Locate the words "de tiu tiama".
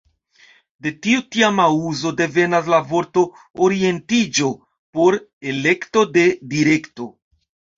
0.85-1.65